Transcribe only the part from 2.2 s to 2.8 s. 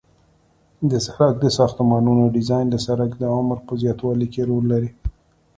ډیزاین د